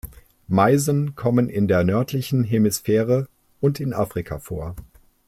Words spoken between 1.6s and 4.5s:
der nördlichen Hemisphäre und in Afrika